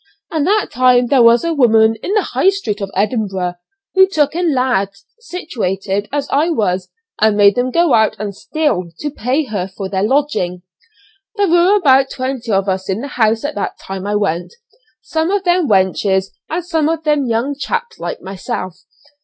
[0.31, 3.53] At that time there was a woman in the High Street of Edinburgh,
[3.93, 6.89] who took in lads situated as I was,
[7.21, 10.63] and made them go out and steal, to pay her for their lodging.
[11.35, 14.55] There were about twenty of us in the house at the time I went;
[15.01, 18.83] some of them wenches and some of them young chaps like myself.